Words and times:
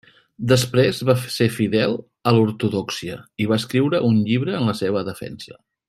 Després 0.51 1.01
va 1.09 1.15
ser 1.35 1.47
fidel 1.57 1.93
a 2.31 2.33
l'ortodòxia 2.37 3.21
i 3.45 3.47
va 3.53 3.61
escriure 3.63 4.01
un 4.11 4.19
llibre 4.31 4.57
en 4.63 4.67
la 4.73 4.77
seva 4.85 5.07
defensa. 5.13 5.61